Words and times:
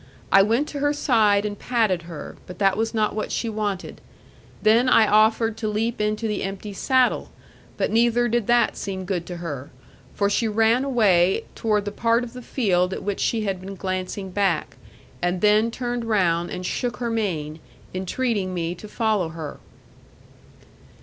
I 0.31 0.41
went 0.41 0.67
to 0.69 0.79
her 0.79 0.93
side 0.93 1.45
and 1.45 1.59
patted 1.59 2.01
her; 2.09 2.35
but 2.47 2.57
that 2.57 2.75
was 2.75 2.91
not 2.91 3.13
what 3.13 3.31
she 3.31 3.47
wanted. 3.49 4.01
Then 4.63 4.89
I 4.89 5.05
offered 5.05 5.57
to 5.57 5.67
leap 5.67 6.01
into 6.01 6.27
the 6.27 6.41
empty 6.41 6.73
saddle; 6.73 7.29
but 7.77 7.91
neither 7.91 8.27
did 8.27 8.47
that 8.47 8.75
seem 8.75 9.05
good 9.05 9.27
to 9.27 9.37
her: 9.37 9.69
for 10.15 10.27
she 10.27 10.47
ran 10.47 10.83
away 10.83 11.43
toward 11.53 11.85
the 11.85 11.91
part 11.91 12.23
of 12.23 12.33
the 12.33 12.41
field 12.41 12.95
at 12.95 13.03
which 13.03 13.19
she 13.19 13.43
had 13.43 13.61
been 13.61 13.75
glancing 13.75 14.31
back, 14.31 14.75
and 15.21 15.39
then 15.39 15.69
turned 15.69 16.05
round, 16.05 16.49
and 16.49 16.65
shook 16.65 16.97
her 16.97 17.11
mane, 17.11 17.59
entreating 17.93 18.55
me 18.55 18.73
to 18.73 18.87
follow 18.87 19.29
her. 19.29 19.59